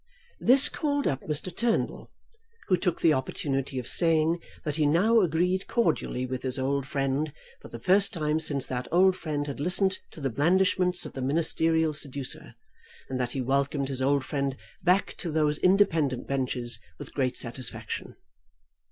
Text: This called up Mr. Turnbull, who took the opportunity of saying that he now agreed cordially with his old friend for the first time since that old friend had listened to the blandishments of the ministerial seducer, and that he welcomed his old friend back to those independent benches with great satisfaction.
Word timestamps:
This 0.39 0.67
called 0.67 1.05
up 1.05 1.21
Mr. 1.27 1.55
Turnbull, 1.55 2.09
who 2.69 2.75
took 2.75 3.01
the 3.01 3.13
opportunity 3.13 3.77
of 3.77 3.87
saying 3.87 4.39
that 4.65 4.77
he 4.77 4.87
now 4.87 5.19
agreed 5.19 5.67
cordially 5.67 6.25
with 6.25 6.41
his 6.41 6.57
old 6.57 6.87
friend 6.87 7.31
for 7.61 7.67
the 7.67 7.77
first 7.77 8.11
time 8.11 8.39
since 8.39 8.65
that 8.65 8.87
old 8.91 9.15
friend 9.15 9.45
had 9.45 9.59
listened 9.59 9.99
to 10.09 10.19
the 10.19 10.31
blandishments 10.31 11.05
of 11.05 11.13
the 11.13 11.21
ministerial 11.21 11.93
seducer, 11.93 12.55
and 13.09 13.19
that 13.19 13.33
he 13.33 13.41
welcomed 13.41 13.89
his 13.89 14.01
old 14.01 14.25
friend 14.25 14.57
back 14.81 15.15
to 15.17 15.31
those 15.31 15.59
independent 15.59 16.25
benches 16.27 16.79
with 16.97 17.13
great 17.13 17.37
satisfaction. 17.37 18.15